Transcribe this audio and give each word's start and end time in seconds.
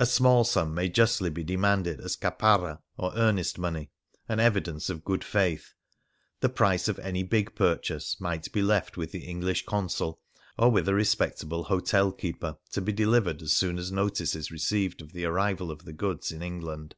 A 0.00 0.06
small 0.06 0.42
sum 0.42 0.74
may 0.74 0.88
justly 0.88 1.30
be 1.30 1.44
demanded 1.44 2.00
as 2.00 2.16
caparra, 2.16 2.80
or 2.96 3.14
earnest 3.14 3.60
money— 3.60 3.90
an 4.28 4.40
evidence 4.40 4.90
of 4.90 5.04
good 5.04 5.22
faith; 5.22 5.74
the 6.40 6.48
price 6.48 6.88
of 6.88 6.98
any 6.98 7.22
big 7.22 7.54
purchase 7.54 8.20
might 8.20 8.50
be 8.50 8.60
left 8.60 8.96
with 8.96 9.12
the 9.12 9.24
English 9.24 9.64
Consul 9.64 10.18
or 10.58 10.68
with 10.68 10.88
a 10.88 10.94
respectable 10.94 11.62
hotel 11.62 12.10
keeper, 12.10 12.56
to 12.72 12.80
be 12.80 12.90
de 12.90 13.06
livered 13.06 13.40
as 13.40 13.52
soon 13.52 13.78
as 13.78 13.92
notice 13.92 14.34
is 14.34 14.50
received 14.50 15.00
of 15.00 15.12
the 15.12 15.24
arrival 15.26 15.70
of 15.70 15.84
the 15.84 15.92
goods 15.92 16.32
in 16.32 16.42
England. 16.42 16.96